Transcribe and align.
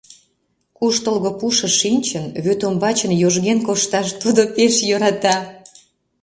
Куштылго 0.77 1.31
пушыш 1.39 1.73
шинчын, 1.81 2.25
вӱд 2.43 2.61
ӱмбачын 2.67 3.11
йожген 3.21 3.59
кошташ 3.67 4.07
тудо 4.21 4.41
пеш 4.55 4.75
йӧрата. 4.87 5.37